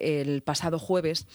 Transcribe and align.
el 0.00 0.42
pasado 0.42 0.78
jueves 0.78 1.26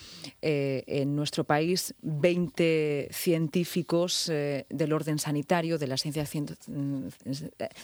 eh, 0.42 0.84
en 0.88 1.16
nuestro 1.16 1.44
país 1.44 1.96
20 2.02 3.10
científicos 3.12 4.30
eh, 4.30 4.66
del 4.70 4.94
orden 4.94 5.20
sanitario, 5.20 5.78
de 5.78 5.88
las 5.88 6.02
ciencias, 6.02 6.32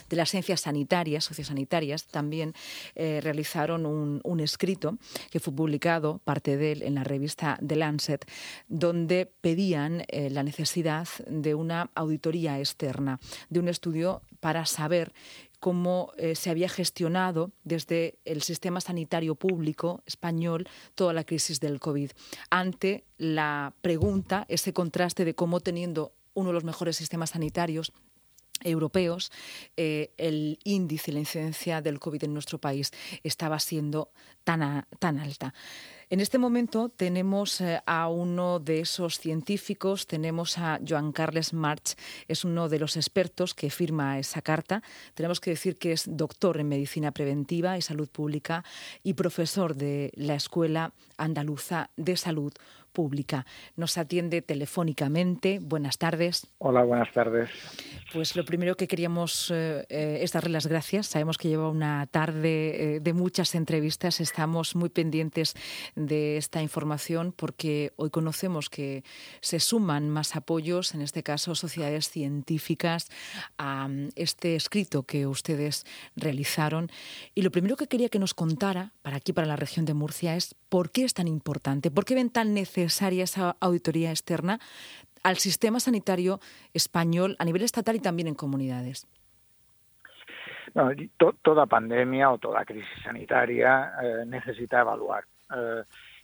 de 0.08 0.56
sanitarias, 0.56 1.24
sociosanitarias, 1.24 2.06
también 2.06 2.54
realizaron 2.94 3.86
un, 3.86 4.20
un, 4.24 4.40
escrito 4.40 4.98
que 5.30 5.40
fue 5.40 5.54
publicado, 5.54 6.20
parte 6.24 6.56
de 6.56 6.72
él, 6.72 6.82
en 6.82 6.94
la 6.94 7.04
revista 7.04 7.58
The 7.66 7.76
Lancet, 7.76 8.24
donde 8.68 9.30
pedían 9.40 10.04
la 10.10 10.42
necesidad 10.42 11.08
de 11.26 11.54
una 11.54 11.90
auditoría 11.94 12.58
externa, 12.58 13.20
de 13.48 13.60
un 13.60 13.68
estudio 13.68 14.22
para 14.40 14.66
saber 14.66 15.12
cómo 15.60 16.12
eh, 16.16 16.34
se 16.34 16.50
había 16.50 16.68
gestionado 16.68 17.52
desde 17.62 18.18
el 18.24 18.42
sistema 18.42 18.80
sanitario 18.80 19.34
público 19.34 20.02
español 20.06 20.66
toda 20.94 21.12
la 21.12 21.24
crisis 21.24 21.60
del 21.60 21.78
COVID, 21.78 22.10
ante 22.50 23.04
la 23.18 23.74
pregunta, 23.82 24.46
ese 24.48 24.72
contraste 24.72 25.24
de 25.24 25.34
cómo 25.34 25.60
teniendo 25.60 26.12
uno 26.34 26.48
de 26.48 26.54
los 26.54 26.64
mejores 26.64 26.96
sistemas 26.96 27.30
sanitarios 27.30 27.92
europeos, 28.62 29.30
eh, 29.76 30.12
el 30.16 30.58
índice, 30.64 31.12
la 31.12 31.20
incidencia 31.20 31.80
del 31.82 31.98
COVID 31.98 32.24
en 32.24 32.34
nuestro 32.34 32.58
país 32.58 32.92
estaba 33.22 33.58
siendo 33.58 34.10
tan, 34.44 34.86
tan 34.98 35.18
alta. 35.18 35.54
En 36.12 36.18
este 36.18 36.38
momento 36.38 36.88
tenemos 36.88 37.60
eh, 37.60 37.80
a 37.86 38.08
uno 38.08 38.58
de 38.58 38.80
esos 38.80 39.20
científicos, 39.20 40.08
tenemos 40.08 40.58
a 40.58 40.80
Joan 40.84 41.12
Carles 41.12 41.52
March, 41.52 41.94
es 42.26 42.44
uno 42.44 42.68
de 42.68 42.80
los 42.80 42.96
expertos 42.96 43.54
que 43.54 43.70
firma 43.70 44.18
esa 44.18 44.42
carta. 44.42 44.82
Tenemos 45.14 45.38
que 45.38 45.50
decir 45.50 45.78
que 45.78 45.92
es 45.92 46.06
doctor 46.08 46.58
en 46.58 46.68
medicina 46.68 47.12
preventiva 47.12 47.78
y 47.78 47.82
salud 47.82 48.08
pública 48.08 48.64
y 49.04 49.14
profesor 49.14 49.76
de 49.76 50.10
la 50.16 50.34
Escuela 50.34 50.94
Andaluza 51.16 51.90
de 51.96 52.16
Salud 52.16 52.52
Pública. 52.92 53.46
Nos 53.76 53.98
atiende 53.98 54.42
telefónicamente. 54.42 55.58
Buenas 55.60 55.98
tardes. 55.98 56.46
Hola, 56.58 56.82
buenas 56.82 57.12
tardes. 57.12 57.50
Pues 58.12 58.36
lo 58.36 58.44
primero 58.44 58.76
que 58.76 58.88
queríamos 58.88 59.50
eh, 59.50 59.86
eh, 59.88 60.18
es 60.22 60.32
darle 60.32 60.50
las 60.50 60.66
gracias. 60.66 61.06
Sabemos 61.06 61.38
que 61.38 61.48
lleva 61.48 61.68
una 61.68 62.06
tarde 62.06 63.00
de 63.00 63.12
muchas 63.12 63.54
entrevistas. 63.54 64.20
Estamos 64.20 64.74
muy 64.74 64.88
pendientes 64.88 65.54
de 65.94 66.36
esta 66.36 66.62
información 66.62 67.32
porque 67.32 67.92
hoy 67.96 68.10
conocemos 68.10 68.68
que 68.68 69.04
se 69.40 69.60
suman 69.60 70.08
más 70.08 70.36
apoyos, 70.36 70.94
en 70.94 71.02
este 71.02 71.22
caso 71.22 71.54
sociedades 71.54 72.10
científicas, 72.10 73.08
a 73.58 73.88
mm, 73.88 74.10
este 74.16 74.56
escrito 74.56 75.04
que 75.04 75.26
ustedes 75.26 75.84
realizaron. 76.16 76.90
Y 77.34 77.42
lo 77.42 77.50
primero 77.50 77.76
que 77.76 77.86
quería 77.86 78.08
que 78.08 78.18
nos 78.18 78.34
contara, 78.34 78.92
para 79.02 79.16
aquí, 79.16 79.32
para 79.32 79.46
la 79.46 79.56
región 79.56 79.84
de 79.84 79.94
Murcia, 79.94 80.36
es 80.36 80.54
por 80.68 80.90
qué 80.90 81.04
es 81.04 81.14
tan 81.14 81.28
importante, 81.28 81.90
por 81.90 82.04
qué 82.04 82.14
ven 82.14 82.30
tan 82.30 82.54
necesaria 82.84 83.24
esa 83.24 83.56
auditoría 83.60 84.10
externa 84.10 84.58
al 85.22 85.36
sistema 85.36 85.80
sanitario 85.80 86.40
español 86.72 87.36
a 87.38 87.44
nivel 87.44 87.62
estatal 87.62 87.96
y 87.96 88.00
también 88.00 88.28
en 88.28 88.34
comunidades. 88.34 89.06
toda 91.42 91.66
pandemia 91.66 92.30
o 92.30 92.38
toda 92.38 92.64
crisis 92.64 93.02
sanitaria 93.04 93.92
eh, 94.02 94.24
necesita 94.26 94.80
evaluar 94.80 95.24
eh, 95.54 95.82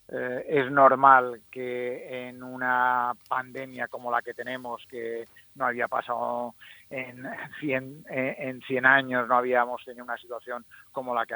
eh, 0.09 0.45
es 0.49 0.71
normal 0.71 1.41
que 1.51 2.29
en 2.29 2.43
una 2.43 3.13
pandemia 3.29 3.89
como 3.89 4.11
la 4.11 4.23
que 4.23 4.35
tenemos, 4.35 4.85
que 4.89 5.27
no 5.55 5.67
había 5.67 5.89
pasado 5.89 6.55
en 6.91 7.27
100, 7.61 8.05
eh, 8.11 8.37
en 8.39 8.61
100 8.63 8.87
años, 8.87 9.29
no 9.29 9.37
habíamos 9.37 9.85
tenido 9.85 10.05
una 10.05 10.17
situación 10.19 10.65
como 10.93 11.15
la 11.15 11.27
que 11.27 11.35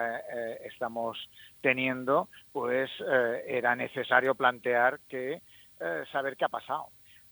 estamos 0.64 1.18
teniendo, 1.60 2.28
pues 2.52 2.90
era 3.46 3.74
necesario 3.74 4.34
plantear 4.34 5.00
que 5.08 5.42
saber 6.12 6.36
qué 6.36 6.44
ha 6.44 6.48
pasado 6.48 6.88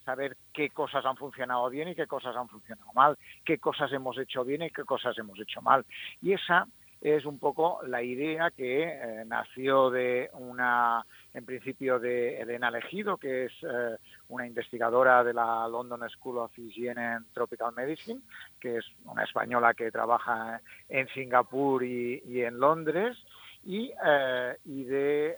saber 0.08 0.38
qué 0.54 0.70
cosas 0.70 1.04
han 1.04 1.16
funcionado 1.16 1.68
bien 1.68 1.88
y 1.88 1.94
qué 1.94 2.06
cosas 2.06 2.34
han 2.34 2.48
funcionado 2.48 2.90
mal, 2.94 3.18
qué 3.44 3.58
cosas 3.58 3.92
hemos 3.92 4.16
hecho 4.16 4.42
bien 4.42 4.62
y 4.62 4.70
qué 4.70 4.84
cosas 4.84 5.18
hemos 5.18 5.38
hecho 5.38 5.60
mal. 5.60 5.84
Y 6.22 6.32
esa 6.32 6.66
es 7.02 7.26
un 7.26 7.38
poco 7.38 7.80
la 7.86 8.02
idea 8.02 8.50
que 8.50 8.84
eh, 8.84 9.24
nació 9.26 9.90
de 9.90 10.30
una, 10.32 11.04
en 11.38 11.46
principio, 11.46 11.98
de 11.98 12.40
Elena 12.40 12.70
Legido, 12.70 13.16
que 13.16 13.46
es 13.46 13.52
eh, 13.62 13.96
una 14.28 14.46
investigadora 14.46 15.22
de 15.24 15.32
la 15.32 15.66
London 15.68 16.08
School 16.10 16.38
of 16.38 16.52
Hygiene 16.58 17.00
and 17.00 17.32
Tropical 17.32 17.72
Medicine, 17.74 18.20
que 18.60 18.78
es 18.78 18.84
una 19.04 19.24
española 19.24 19.72
que 19.74 19.90
trabaja 19.90 20.60
en 20.88 21.08
Singapur 21.08 21.84
y, 21.84 22.42
en 22.42 22.58
Londres, 22.58 23.16
y, 23.64 23.92
eh, 24.04 24.56
de 24.64 25.36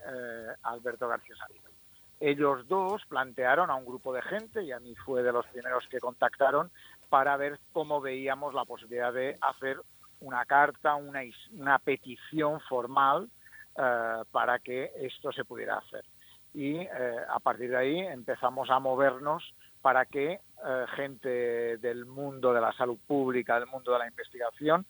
Alberto 0.63 1.09
García 1.09 1.37
Salido. 1.37 1.71
Ellos 2.19 2.67
dos 2.69 3.05
plantearon 3.07 3.71
a 3.71 3.75
un 3.75 3.87
grupo 3.87 4.13
de 4.13 4.23
gente, 4.23 4.63
y 4.63 4.73
a 4.73 4.81
mí 4.81 4.95
fue 4.95 5.23
de 5.23 5.33
los 5.33 5.47
primeros 5.47 5.87
que 5.89 6.01
contactaron, 6.01 6.71
para 7.09 7.37
ver 7.37 7.59
cómo 7.73 8.01
veíamos 8.01 8.55
la 8.55 8.65
posibilidad 8.65 9.13
de 9.13 9.37
hacer 9.41 9.79
una 10.21 10.45
carta, 10.45 10.97
una, 10.97 11.21
una 11.53 11.79
petición 11.79 12.61
formal 12.61 13.29
eh, 13.77 14.23
para 14.31 14.59
que 14.59 14.93
esto 14.97 15.33
se 15.33 15.45
pudiera 15.45 15.79
hacer. 15.79 16.05
Y 16.53 16.77
eh, 16.77 17.17
a 17.29 17.39
partir 17.39 17.71
de 17.71 17.77
ahí 17.77 17.99
empezamos 18.01 18.71
a 18.71 18.79
movernos 18.79 19.55
para 19.81 20.05
que 20.07 20.33
eh, 20.33 20.87
gente 20.97 21.79
del 21.79 22.05
mundo 22.05 22.53
de 22.53 22.61
la 22.61 22.73
salud 22.73 22.99
pública, 23.07 23.59
del 23.59 23.69
mundo 23.69 23.93
de 23.93 24.01
la 24.01 24.09
investigación, 24.09 24.85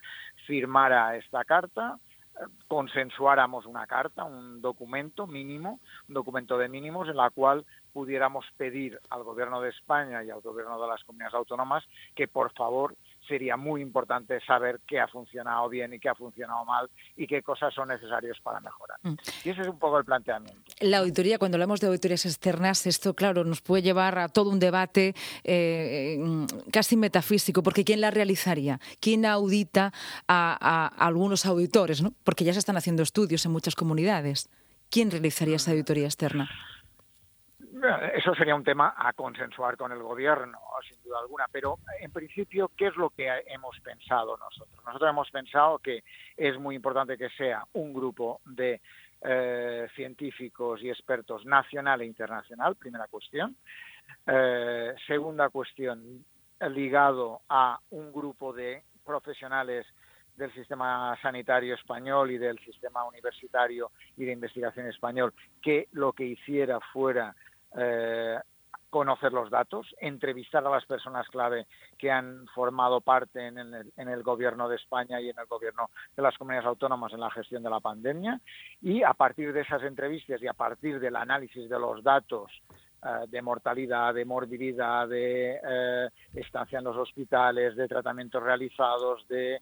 firmara 0.46 1.16
esta 1.16 1.44
carta, 1.44 1.98
consensuáramos 2.68 3.66
una 3.66 3.86
carta, 3.86 4.24
un 4.24 4.60
documento 4.60 5.26
mínimo, 5.26 5.80
un 6.08 6.14
documento 6.14 6.56
de 6.58 6.68
mínimos 6.68 7.08
en 7.08 7.16
la 7.16 7.30
cual 7.30 7.64
pudiéramos 7.92 8.46
pedir 8.56 8.98
al 9.10 9.24
Gobierno 9.24 9.60
de 9.60 9.70
España 9.70 10.24
y 10.24 10.30
al 10.30 10.40
Gobierno 10.40 10.80
de 10.80 10.88
las 10.88 11.02
comunidades 11.04 11.34
autónomas 11.34 11.84
que 12.14 12.28
por 12.28 12.52
favor 12.52 12.94
sería 13.30 13.56
muy 13.56 13.80
importante 13.80 14.40
saber 14.44 14.80
qué 14.88 14.98
ha 14.98 15.06
funcionado 15.06 15.68
bien 15.68 15.94
y 15.94 16.00
qué 16.00 16.08
ha 16.08 16.14
funcionado 16.16 16.64
mal 16.64 16.90
y 17.16 17.28
qué 17.28 17.42
cosas 17.42 17.72
son 17.72 17.88
necesarias 17.88 18.36
para 18.42 18.58
mejorar. 18.60 18.98
Mm. 19.02 19.14
Y 19.44 19.50
ese 19.50 19.60
es 19.62 19.68
un 19.68 19.78
poco 19.78 19.98
el 19.98 20.04
planteamiento. 20.04 20.60
La 20.80 20.98
auditoría, 20.98 21.38
cuando 21.38 21.54
hablamos 21.54 21.80
de 21.80 21.86
auditorías 21.86 22.26
externas, 22.26 22.86
esto, 22.86 23.14
claro, 23.14 23.44
nos 23.44 23.60
puede 23.62 23.82
llevar 23.82 24.18
a 24.18 24.28
todo 24.28 24.50
un 24.50 24.58
debate 24.58 25.14
eh, 25.44 26.18
casi 26.72 26.96
metafísico, 26.96 27.62
porque 27.62 27.84
¿quién 27.84 28.00
la 28.00 28.10
realizaría? 28.10 28.80
¿Quién 29.00 29.24
audita 29.24 29.92
a, 30.26 30.90
algunos 30.98 31.46
auditores? 31.46 32.02
¿no? 32.02 32.12
Porque 32.24 32.44
ya 32.44 32.52
se 32.52 32.58
están 32.58 32.76
haciendo 32.76 33.04
estudios 33.04 33.46
en 33.46 33.52
muchas 33.52 33.76
comunidades. 33.76 34.50
¿Quién 34.90 35.12
realizaría 35.12 35.56
esa 35.56 35.70
auditoría 35.70 36.06
externa? 36.06 36.50
Eso 38.14 38.34
sería 38.34 38.54
un 38.54 38.64
tema 38.64 38.94
a 38.96 39.12
consensuar 39.14 39.76
con 39.76 39.90
el 39.92 40.02
gobierno, 40.02 40.58
sin 40.86 41.02
duda 41.02 41.20
alguna, 41.20 41.46
pero 41.50 41.78
en 42.00 42.12
principio, 42.12 42.70
¿qué 42.76 42.88
es 42.88 42.96
lo 42.96 43.10
que 43.10 43.26
hemos 43.46 43.78
pensado 43.80 44.36
nosotros? 44.36 44.84
Nosotros 44.84 45.10
hemos 45.10 45.30
pensado 45.30 45.78
que 45.78 46.02
es 46.36 46.58
muy 46.58 46.74
importante 46.74 47.16
que 47.16 47.30
sea 47.30 47.64
un 47.72 47.94
grupo 47.94 48.40
de 48.44 48.80
eh, 49.22 49.88
científicos 49.94 50.82
y 50.82 50.90
expertos 50.90 51.46
nacional 51.46 52.02
e 52.02 52.06
internacional, 52.06 52.76
primera 52.76 53.06
cuestión. 53.06 53.56
Eh, 54.26 54.94
segunda 55.06 55.48
cuestión, 55.48 56.24
ligado 56.70 57.40
a 57.48 57.78
un 57.90 58.12
grupo 58.12 58.52
de 58.52 58.82
profesionales 59.04 59.86
del 60.36 60.52
sistema 60.54 61.18
sanitario 61.20 61.74
español 61.74 62.30
y 62.30 62.38
del 62.38 62.58
sistema 62.60 63.04
universitario 63.04 63.90
y 64.16 64.24
de 64.24 64.32
investigación 64.32 64.86
español 64.86 65.34
que 65.62 65.88
lo 65.92 66.12
que 66.12 66.24
hiciera 66.24 66.80
fuera 66.92 67.34
eh, 67.76 68.38
conocer 68.90 69.32
los 69.32 69.50
datos, 69.50 69.86
entrevistar 70.00 70.66
a 70.66 70.70
las 70.70 70.84
personas 70.84 71.28
clave 71.28 71.66
que 71.96 72.10
han 72.10 72.46
formado 72.48 73.00
parte 73.00 73.46
en 73.46 73.58
el, 73.58 73.92
en 73.96 74.08
el, 74.08 74.22
gobierno 74.24 74.68
de 74.68 74.76
España 74.76 75.20
y 75.20 75.28
en 75.30 75.38
el 75.38 75.46
gobierno 75.46 75.90
de 76.16 76.22
las 76.22 76.36
comunidades 76.36 76.66
autónomas 76.66 77.12
en 77.12 77.20
la 77.20 77.30
gestión 77.30 77.62
de 77.62 77.70
la 77.70 77.78
pandemia. 77.78 78.40
Y 78.82 79.04
a 79.04 79.14
partir 79.14 79.52
de 79.52 79.60
esas 79.60 79.82
entrevistas 79.84 80.42
y 80.42 80.48
a 80.48 80.54
partir 80.54 80.98
del 80.98 81.14
análisis 81.14 81.70
de 81.70 81.78
los 81.78 82.02
datos 82.02 82.50
eh, 83.04 83.26
de 83.28 83.42
mortalidad, 83.42 84.12
de 84.12 84.24
morbilidad, 84.24 85.06
de 85.06 85.60
eh, 85.62 86.08
estancia 86.34 86.78
en 86.78 86.84
los 86.84 86.96
hospitales, 86.96 87.76
de 87.76 87.86
tratamientos 87.86 88.42
realizados, 88.42 89.26
de 89.28 89.60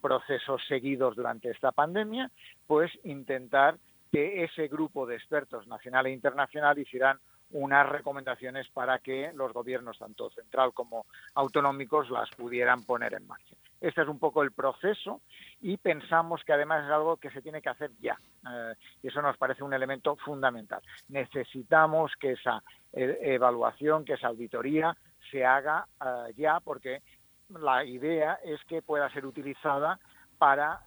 procesos 0.00 0.60
seguidos 0.66 1.14
durante 1.14 1.48
esta 1.48 1.70
pandemia, 1.70 2.28
pues 2.66 2.90
intentar 3.04 3.76
que 4.10 4.44
ese 4.44 4.68
grupo 4.68 5.06
de 5.06 5.16
expertos 5.16 5.66
nacional 5.66 6.06
e 6.06 6.12
internacional 6.12 6.78
hicieran 6.78 7.18
unas 7.52 7.88
recomendaciones 7.88 8.68
para 8.68 8.98
que 9.00 9.32
los 9.34 9.52
gobiernos, 9.52 9.98
tanto 9.98 10.30
central 10.30 10.72
como 10.72 11.06
autonómicos, 11.34 12.10
las 12.10 12.30
pudieran 12.30 12.84
poner 12.84 13.14
en 13.14 13.26
marcha. 13.26 13.56
Este 13.80 14.02
es 14.02 14.08
un 14.08 14.18
poco 14.18 14.42
el 14.42 14.52
proceso 14.52 15.22
y 15.60 15.76
pensamos 15.78 16.44
que 16.44 16.52
además 16.52 16.84
es 16.84 16.90
algo 16.90 17.16
que 17.16 17.30
se 17.30 17.42
tiene 17.42 17.62
que 17.62 17.70
hacer 17.70 17.90
ya. 18.00 18.18
Eh, 18.46 18.74
y 19.02 19.08
eso 19.08 19.22
nos 19.22 19.36
parece 19.36 19.64
un 19.64 19.72
elemento 19.72 20.16
fundamental. 20.16 20.82
Necesitamos 21.08 22.12
que 22.20 22.32
esa 22.32 22.62
eh, 22.92 23.18
evaluación, 23.22 24.04
que 24.04 24.14
esa 24.14 24.28
auditoría 24.28 24.94
se 25.30 25.44
haga 25.44 25.86
eh, 26.04 26.34
ya 26.36 26.60
porque 26.60 27.02
la 27.48 27.84
idea 27.84 28.38
es 28.44 28.62
que 28.64 28.82
pueda 28.82 29.10
ser 29.10 29.26
utilizada 29.26 29.98
para, 30.40 30.80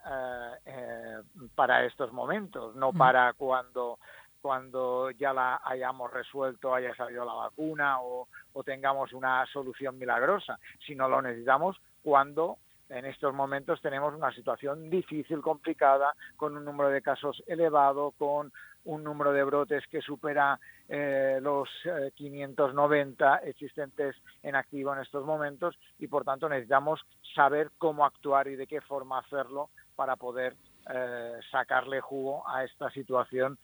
para 1.53 1.85
estos 1.85 2.11
momentos, 2.11 2.75
no 2.75 2.91
mm. 2.91 2.97
para 2.97 3.33
cuando 3.33 3.99
cuando 4.41 5.09
ya 5.11 5.31
la 5.31 5.61
hayamos 5.63 6.11
resuelto, 6.11 6.75
haya 6.75 6.93
salido 6.95 7.23
la 7.23 7.33
vacuna 7.33 8.01
o, 8.01 8.27
tengamos 8.65 9.13
una 9.13 9.45
solución 9.45 9.97
milagrosa, 9.97 10.59
sino 10.85 11.07
lo 11.07 11.21
necesitamos 11.21 11.79
cuando 12.03 12.57
en 12.89 13.05
estos 13.05 13.33
momentos 13.33 13.81
tenemos 13.81 14.13
una 14.13 14.33
situación 14.33 14.89
difícil, 14.89 15.41
complicada, 15.41 16.13
con 16.35 16.55
un 16.57 16.65
número 16.65 16.89
de 16.89 17.01
casos 17.01 17.43
elevado, 17.47 18.11
con 18.17 18.51
un 18.85 19.03
número 19.03 19.31
de 19.31 19.43
brotes 19.43 19.83
que 19.89 20.01
supera 20.01 20.59
eh, 20.89 21.39
los 21.41 21.69
590 22.15 23.35
eh, 23.37 23.49
existentes 23.49 24.15
en 24.41 24.55
activo 24.55 24.93
en 24.93 25.01
estos 25.01 25.25
momentos 25.25 25.75
y 25.99 26.07
por 26.07 26.25
tanto 26.25 26.49
necesitamos 26.49 27.01
saber 27.33 27.71
cómo 27.77 28.05
actuar 28.05 28.47
y 28.47 28.55
de 28.55 28.67
qué 28.67 28.81
forma 28.81 29.19
hacerlo 29.19 29.69
para 29.95 30.15
poder 30.15 30.55
eh, 30.93 31.39
sacarle 31.49 32.01
jugo 32.01 32.47
a 32.47 32.63
esta 32.63 32.89
situación 32.91 33.57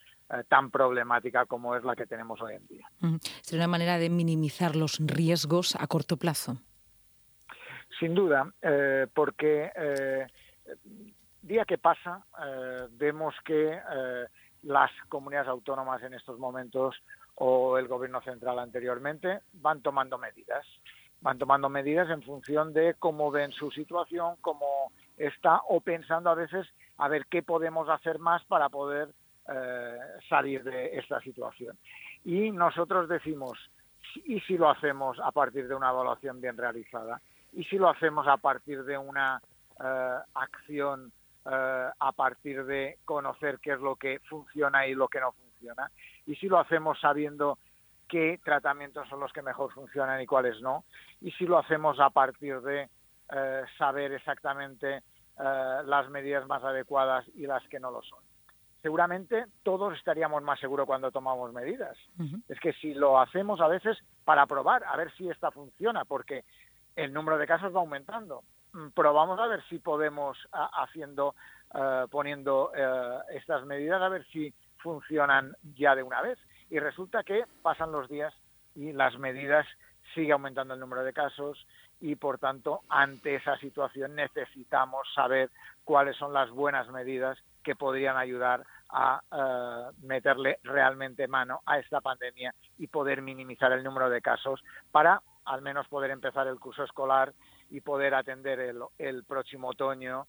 tan 0.47 0.69
problemática 0.69 1.47
como 1.47 1.75
es 1.75 1.83
la 1.83 1.95
que 1.95 2.05
tenemos 2.05 2.39
hoy 2.39 2.53
en 2.53 2.67
día. 2.67 2.87
¿Sería 3.41 3.65
una 3.65 3.71
manera 3.71 3.97
de 3.97 4.11
minimizar 4.11 4.75
los 4.75 4.99
riesgos 4.99 5.75
a 5.75 5.87
corto 5.87 6.17
plazo? 6.17 6.59
Sin 7.97 8.13
duda, 8.13 8.51
porque 9.13 9.71
día 11.41 11.65
que 11.65 11.77
pasa 11.77 12.23
vemos 12.91 13.33
que 13.43 13.79
las 14.63 14.91
comunidades 15.07 15.49
autónomas 15.49 16.03
en 16.03 16.13
estos 16.13 16.37
momentos 16.37 16.95
o 17.35 17.77
el 17.77 17.87
gobierno 17.87 18.21
central 18.21 18.59
anteriormente 18.59 19.39
van 19.53 19.81
tomando 19.81 20.17
medidas. 20.17 20.65
Van 21.21 21.37
tomando 21.37 21.69
medidas 21.69 22.09
en 22.09 22.21
función 22.21 22.73
de 22.73 22.95
cómo 22.95 23.31
ven 23.31 23.51
su 23.51 23.71
situación, 23.71 24.35
cómo 24.41 24.91
está, 25.17 25.61
o 25.67 25.81
pensando 25.81 26.29
a 26.29 26.35
veces 26.35 26.67
a 26.97 27.07
ver 27.07 27.25
qué 27.25 27.43
podemos 27.43 27.89
hacer 27.89 28.19
más 28.19 28.43
para 28.45 28.69
poder 28.69 29.09
eh, 29.49 29.97
salir 30.29 30.63
de 30.63 30.97
esta 30.97 31.19
situación. 31.21 31.77
Y 32.23 32.51
nosotros 32.51 33.09
decimos, 33.09 33.57
¿y 34.25 34.39
si 34.41 34.57
lo 34.57 34.69
hacemos 34.69 35.17
a 35.21 35.31
partir 35.31 35.67
de 35.67 35.75
una 35.75 35.89
evaluación 35.89 36.39
bien 36.39 36.55
realizada? 36.55 37.21
¿Y 37.53 37.63
si 37.65 37.77
lo 37.77 37.89
hacemos 37.89 38.27
a 38.27 38.37
partir 38.37 38.83
de 38.83 38.97
una 38.97 39.41
eh, 39.83 40.17
acción 40.33 41.11
eh, 41.45 41.89
a 41.99 42.11
partir 42.11 42.65
de 42.65 42.99
conocer 43.05 43.59
qué 43.59 43.71
es 43.71 43.79
lo 43.79 43.95
que 43.95 44.19
funciona 44.29 44.85
y 44.85 44.93
lo 44.93 45.07
que 45.07 45.19
no 45.19 45.31
funciona. 45.31 45.89
Y 46.25 46.35
si 46.35 46.47
lo 46.47 46.59
hacemos 46.59 46.99
sabiendo 46.99 47.57
qué 48.07 48.39
tratamientos 48.43 49.07
son 49.07 49.21
los 49.21 49.31
que 49.31 49.41
mejor 49.41 49.71
funcionan 49.71 50.21
y 50.21 50.27
cuáles 50.27 50.61
no. 50.61 50.83
Y 51.21 51.31
si 51.31 51.45
lo 51.45 51.57
hacemos 51.57 51.99
a 51.99 52.09
partir 52.09 52.59
de 52.61 52.89
eh, 53.31 53.63
saber 53.77 54.11
exactamente 54.11 54.97
eh, 54.97 55.81
las 55.85 56.09
medidas 56.09 56.45
más 56.45 56.63
adecuadas 56.63 57.25
y 57.35 57.47
las 57.47 57.65
que 57.69 57.79
no 57.79 57.89
lo 57.89 58.01
son. 58.03 58.19
Seguramente 58.81 59.45
todos 59.63 59.97
estaríamos 59.97 60.43
más 60.43 60.59
seguros 60.59 60.85
cuando 60.85 61.11
tomamos 61.11 61.51
medidas. 61.51 61.97
Es 62.47 62.59
que 62.59 62.73
si 62.73 62.93
lo 62.93 63.19
hacemos 63.19 63.59
a 63.59 63.67
veces 63.67 63.97
para 64.23 64.45
probar, 64.45 64.83
a 64.85 64.95
ver 64.95 65.11
si 65.13 65.29
esta 65.29 65.51
funciona, 65.51 66.05
porque 66.05 66.45
el 66.99 67.13
número 67.13 67.37
de 67.37 67.47
casos 67.47 67.73
va 67.73 67.79
aumentando. 67.79 68.43
Mm, 68.73 68.89
probamos 68.89 69.39
a 69.39 69.47
ver 69.47 69.63
si 69.69 69.79
podemos, 69.79 70.37
haciendo, 70.51 71.35
eh, 71.73 72.05
poniendo 72.11 72.71
eh, 72.75 73.19
estas 73.35 73.65
medidas, 73.65 74.01
a 74.01 74.09
ver 74.09 74.25
si 74.27 74.53
funcionan 74.77 75.55
ya 75.75 75.95
de 75.95 76.03
una 76.03 76.21
vez. 76.21 76.37
Y 76.69 76.79
resulta 76.79 77.23
que 77.23 77.45
pasan 77.61 77.91
los 77.91 78.09
días 78.09 78.33
y 78.75 78.91
las 78.91 79.17
medidas 79.17 79.65
sigue 80.13 80.31
aumentando 80.31 80.73
el 80.73 80.79
número 80.79 81.03
de 81.03 81.13
casos 81.13 81.65
y 82.01 82.15
por 82.15 82.39
tanto 82.39 82.81
ante 82.89 83.35
esa 83.35 83.57
situación 83.57 84.15
necesitamos 84.15 85.07
saber 85.13 85.49
cuáles 85.83 86.15
son 86.17 86.33
las 86.33 86.49
buenas 86.49 86.87
medidas 86.89 87.37
que 87.63 87.75
podrían 87.75 88.17
ayudar 88.17 88.65
a 88.89 89.21
eh, 89.31 89.97
meterle 90.03 90.59
realmente 90.63 91.27
mano 91.27 91.61
a 91.65 91.77
esta 91.77 92.01
pandemia 92.01 92.53
y 92.77 92.87
poder 92.87 93.21
minimizar 93.21 93.71
el 93.71 93.83
número 93.83 94.09
de 94.09 94.21
casos 94.21 94.63
para 94.91 95.21
al 95.49 95.61
menos 95.63 95.87
poder 95.87 96.11
empezar 96.11 96.47
el 96.47 96.59
curso 96.59 96.83
escolar 96.83 97.33
y 97.71 97.81
poder 97.81 98.13
atender 98.13 98.59
el, 98.59 98.79
el 98.99 99.23
próximo 99.23 99.69
otoño 99.69 100.27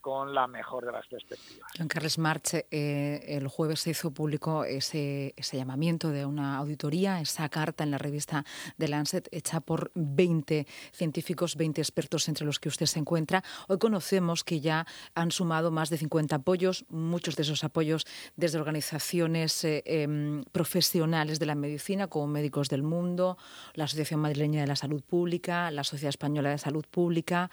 con 0.00 0.34
la 0.34 0.46
mejor 0.46 0.86
de 0.86 0.92
las 0.92 1.06
perspectivas. 1.06 1.70
Juan 1.76 1.88
Carles 1.88 2.18
March, 2.18 2.64
eh, 2.70 3.24
el 3.28 3.48
jueves 3.48 3.80
se 3.80 3.90
hizo 3.90 4.10
público 4.10 4.64
ese, 4.64 5.34
ese, 5.36 5.58
llamamiento 5.58 6.08
de 6.08 6.24
una 6.24 6.56
auditoría, 6.56 7.20
esa 7.20 7.48
carta 7.50 7.84
en 7.84 7.90
la 7.90 7.98
revista 7.98 8.44
de 8.78 8.88
Lancet 8.88 9.28
hecha 9.30 9.60
por 9.60 9.90
20 9.94 10.66
científicos, 10.92 11.56
20 11.56 11.82
expertos 11.82 12.28
entre 12.28 12.46
los 12.46 12.58
que 12.58 12.68
usted 12.68 12.86
se 12.86 12.98
encuentra. 12.98 13.44
Hoy 13.68 13.78
conocemos 13.78 14.42
que 14.42 14.60
ya 14.60 14.86
han 15.14 15.30
sumado 15.30 15.70
más 15.70 15.90
de 15.90 15.98
50 15.98 16.36
apoyos, 16.36 16.86
muchos 16.88 17.36
de 17.36 17.42
esos 17.42 17.62
apoyos 17.62 18.06
desde 18.36 18.58
organizaciones 18.58 19.64
eh, 19.64 19.82
em, 19.84 20.44
profesionales 20.44 21.38
de 21.38 21.46
la 21.46 21.54
medicina, 21.54 22.06
como 22.06 22.26
Médicos 22.26 22.68
del 22.68 22.82
Mundo, 22.82 23.36
la 23.74 23.84
Asociación 23.84 24.20
Madrileña 24.20 24.62
de 24.62 24.66
la 24.66 24.76
Salud 24.76 25.02
Pública, 25.02 25.70
la 25.70 25.84
Sociedad 25.84 26.10
Española 26.10 26.50
de 26.50 26.58
Salud 26.58 26.86
Pública, 26.90 27.50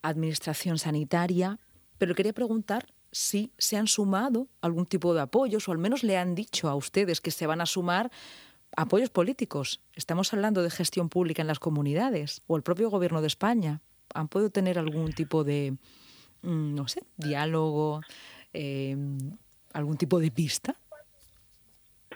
Administración 0.00 0.78
Sanitaria, 0.78 1.41
pero 2.02 2.16
quería 2.16 2.32
preguntar 2.32 2.86
si 3.12 3.52
se 3.58 3.76
han 3.76 3.86
sumado 3.86 4.48
algún 4.60 4.86
tipo 4.86 5.14
de 5.14 5.20
apoyos 5.20 5.68
o 5.68 5.70
al 5.70 5.78
menos 5.78 6.02
le 6.02 6.18
han 6.18 6.34
dicho 6.34 6.68
a 6.68 6.74
ustedes 6.74 7.20
que 7.20 7.30
se 7.30 7.46
van 7.46 7.60
a 7.60 7.66
sumar 7.66 8.10
apoyos 8.76 9.08
políticos. 9.08 9.80
Estamos 9.94 10.34
hablando 10.34 10.64
de 10.64 10.70
gestión 10.70 11.08
pública 11.08 11.42
en 11.42 11.46
las 11.46 11.60
comunidades 11.60 12.42
o 12.48 12.56
el 12.56 12.64
propio 12.64 12.90
gobierno 12.90 13.20
de 13.20 13.28
España. 13.28 13.82
¿Han 14.14 14.26
podido 14.26 14.50
tener 14.50 14.80
algún 14.80 15.12
tipo 15.12 15.44
de, 15.44 15.76
mm, 16.42 16.74
no 16.74 16.88
sé, 16.88 17.02
diálogo, 17.16 18.00
eh, 18.52 18.96
algún 19.72 19.96
tipo 19.96 20.18
de 20.18 20.32
pista? 20.32 20.74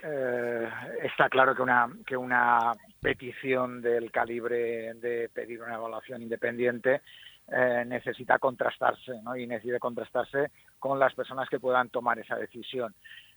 Eh, 0.03 0.69
está 1.05 1.29
claro 1.29 1.55
que 1.55 1.63
una, 1.63 1.89
que 2.05 2.17
una 2.17 2.73
petición 3.01 3.81
del 3.81 4.11
calibre 4.11 4.95
de 4.95 5.29
pedir 5.29 5.63
una 5.63 5.77
evaluación 5.77 6.23
independiente 6.23 7.03
eh, 7.49 7.85
necesita 7.87 8.41
contrastarse 8.41 9.21
y 9.39 9.47
necesita 9.47 9.79
contrastarse 9.79 10.51
con 10.81 10.99
las 10.99 11.15
personas 11.15 11.49
que 11.49 11.61
puedan 11.61 11.91
tomar 11.91 12.19
esa 12.19 12.35
decisión. 12.35 12.93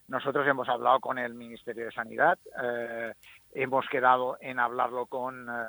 Nosotros 0.08 0.48
hemos 0.48 0.68
hablado 0.68 1.00
con 1.00 1.20
el 1.20 1.36
Ministerio 1.36 1.86
de 1.86 1.92
Sanidad, 1.92 2.40
eh, 2.60 3.14
hemos 3.54 3.88
quedado 3.88 4.38
en 4.42 4.58
hablarlo 4.58 5.06
con 5.06 5.48
eh, 5.48 5.64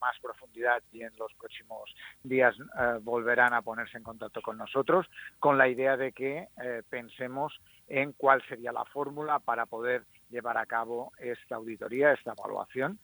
más 0.00 0.18
profundidad 0.22 0.82
y 0.90 1.02
en 1.02 1.14
los 1.18 1.34
próximos 1.34 1.94
días 2.24 2.56
volverán 3.02 3.52
a 3.54 3.62
ponerse 3.62 3.98
en 3.98 4.02
contacto 4.02 4.42
con 4.42 4.58
nosotros 4.58 5.06
con 5.38 5.56
la 5.56 5.68
idea 5.68 5.96
de 5.96 6.10
que 6.10 6.48
pensemos 6.90 7.60
en 7.86 8.12
cuál 8.12 8.42
sería 8.48 8.72
la 8.72 8.84
fórmula 8.86 9.38
para 9.38 9.64
poder 9.64 10.02
llevar 10.28 10.58
a 10.58 10.66
cabo 10.66 11.12
esta 11.18 11.54
auditoría, 11.54 12.10
esta 12.14 12.32
evaluación. 12.32 12.98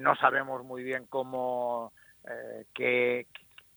no 0.00 0.16
sabemos 0.16 0.64
muy 0.64 0.82
bien 0.82 1.06
cómo, 1.06 1.92
qué, 2.74 3.28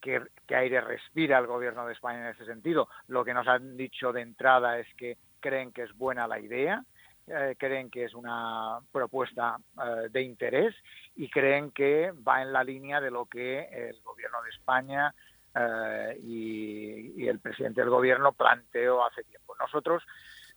qué, 0.01 0.21
aire 0.49 0.81
respira 0.81 1.37
el 1.37 1.47
gobierno 1.47 1.85
de 1.85 1.93
España 1.93 2.21
en 2.21 2.35
ese 2.35 2.45
sentido. 2.45 2.89
Lo 3.07 3.23
que 3.23 3.33
nos 3.33 3.47
han 3.47 3.77
dicho 3.77 4.11
de 4.11 4.21
entrada 4.21 4.79
es 4.79 4.87
que 4.95 5.17
creen 5.39 5.71
que 5.71 5.83
es 5.83 5.93
buena 5.95 6.27
la 6.27 6.39
idea, 6.39 6.83
eh, 7.27 7.55
creen 7.57 7.89
que 7.89 8.05
es 8.05 8.13
una 8.13 8.79
propuesta 8.91 9.57
eh, 9.77 10.09
de 10.09 10.21
interés 10.21 10.75
y 11.15 11.29
creen 11.29 11.71
que 11.71 12.11
va 12.27 12.41
en 12.41 12.51
la 12.51 12.63
línea 12.63 12.99
de 12.99 13.11
lo 13.11 13.25
que 13.25 13.61
el 13.71 14.01
gobierno 14.01 14.41
de 14.41 14.49
España 14.49 15.13
eh, 15.55 16.19
y, 16.23 17.27
el 17.27 17.39
presidente 17.39 17.81
del 17.81 17.89
gobierno 17.89 18.33
planteó 18.33 19.05
hace 19.05 19.23
tiempo. 19.23 19.55
Nosotros 19.57 20.03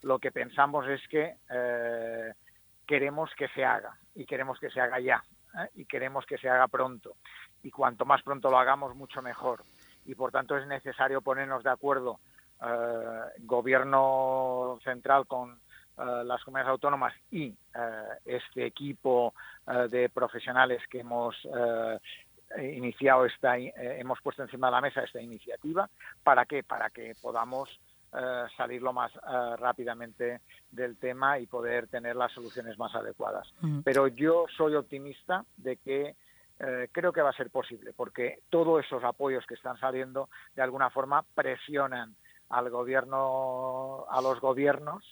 lo 0.03 0.19
que 0.19 0.33
pensamos 0.33 0.89
es 0.89 1.07
que 1.09 1.37
queremos 2.87 3.31
que 3.37 3.49
se 3.49 3.65
haga 3.65 3.97
y 4.15 4.27
queremos 4.27 4.59
que 4.59 4.71
se 4.71 4.81
haga 4.81 4.99
ya 5.01 5.23
y 5.75 5.85
queremos 5.85 6.27
que 6.27 6.39
se 6.39 6.49
haga 6.49 6.69
pronto 6.69 7.17
y 7.63 7.71
cuanto 7.71 8.05
más 8.05 8.23
pronto 8.23 8.51
lo 8.51 8.59
hagamos, 8.59 8.95
mucho 8.95 9.23
mejor. 9.23 9.65
Y 10.07 10.15
por 10.15 10.31
tanto 10.31 10.57
es 10.57 10.67
necesario 10.67 11.23
ponernos 11.23 11.65
de 11.65 11.71
acuerdo 11.71 12.21
eh, 12.63 13.21
gobierno 13.41 14.79
central 14.85 15.27
con 15.27 15.53
eh, 15.53 16.23
las 16.25 16.43
comunidades 16.45 16.71
autónomas 16.71 17.15
y 17.31 17.47
eh, 17.47 17.55
este 18.25 18.67
equipo 18.67 19.35
de 19.89 20.11
profesionales 20.11 20.83
que 20.91 21.01
hemos 21.01 21.35
iniciado 22.59 23.25
esta, 23.25 23.57
hemos 23.57 24.21
puesto 24.21 24.43
encima 24.43 24.67
de 24.67 24.73
la 24.73 24.81
mesa 24.83 25.03
esta 25.03 25.23
iniciativa. 25.23 25.89
¿Para 26.23 26.45
qué? 26.45 26.63
Para 26.63 26.91
que 26.91 27.15
podamos 27.23 27.71
salir 28.57 28.81
lo 28.81 28.93
más 28.93 29.13
rápidamente 29.59 30.41
del 30.71 30.97
tema 30.97 31.39
y 31.39 31.47
poder 31.47 31.89
tener 31.89 32.15
las 32.15 32.31
soluciones 32.33 32.79
más 32.79 32.95
adecuadas. 32.95 33.53
Pero 33.83 34.07
yo 34.07 34.47
soy 34.57 34.75
optimista 34.77 35.45
de 35.57 35.77
que 35.79 36.15
eh, 36.61 36.89
creo 36.93 37.13
que 37.13 37.23
va 37.23 37.31
a 37.31 37.37
ser 37.37 37.51
posible, 37.51 37.93
porque 37.93 38.41
todos 38.49 38.85
esos 38.85 39.03
apoyos 39.03 39.45
que 39.47 39.55
están 39.55 39.77
saliendo 39.79 40.29
de 40.55 40.63
alguna 40.63 40.89
forma 40.91 41.25
presionan 41.35 42.15
al 42.49 42.71
gobierno, 42.71 44.07
a 44.09 44.21
los 44.21 44.41
gobiernos, 44.41 45.05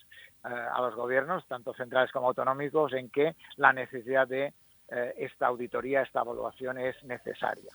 eh, 0.44 0.48
a 0.48 0.80
los 0.80 0.94
gobiernos, 0.94 1.46
tanto 1.48 1.74
centrales 1.74 2.12
como 2.12 2.28
autonómicos, 2.28 2.92
en 2.92 3.10
que 3.10 3.34
la 3.56 3.72
necesidad 3.72 4.28
de 4.28 4.54
eh, 4.88 5.14
esta 5.18 5.48
auditoría, 5.48 6.02
esta 6.02 6.20
evaluación 6.20 6.78
es 6.78 7.02
necesaria. 7.04 7.72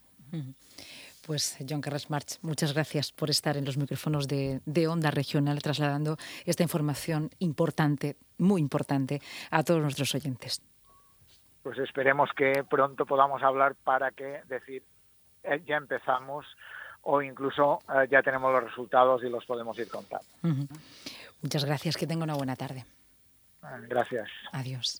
Pues 1.28 1.58
John 1.70 1.82
Carras 1.82 2.10
March, 2.10 2.40
muchas 2.42 2.74
gracias 2.74 3.12
por 3.12 3.30
estar 3.30 3.58
en 3.58 3.66
los 3.66 3.76
micrófonos 3.76 4.30
de, 4.30 4.62
de, 4.66 4.88
Onda 4.88 5.12
Regional 5.12 5.62
trasladando 5.62 6.16
esta 6.46 6.64
información 6.64 7.30
importante, 7.40 8.16
muy 8.38 8.62
importante, 8.62 9.22
a 9.52 9.62
todos 9.62 9.82
nuestros 9.82 10.16
oyentes. 10.16 10.62
Pues 11.64 11.78
esperemos 11.80 12.30
que 12.34 12.64
pronto 12.64 13.06
podamos 13.06 13.44
hablar 13.44 13.76
para 13.76 14.12
que 14.12 14.40
decir 14.48 14.84
eh, 15.44 15.62
ya 15.68 15.76
empezamos 15.76 16.46
o 17.02 17.22
incluso 17.22 17.80
eh, 17.90 18.08
ya 18.10 18.24
tenemos 18.24 18.54
los 18.54 18.64
resultados 18.64 19.22
y 19.22 19.30
los 19.30 19.46
podemos 19.46 19.78
ir 19.80 19.90
contando. 19.90 20.26
Muchas 21.42 21.66
gracias, 21.66 21.98
que 21.98 22.08
tenga 22.08 22.24
una 22.24 22.36
buena 22.36 22.56
tarde. 22.56 22.86
Gracias. 23.90 24.30
Adiós. 24.54 24.96